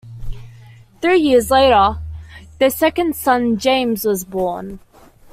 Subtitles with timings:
[0.99, 1.99] Three years later,
[2.57, 4.79] their second son, James was born.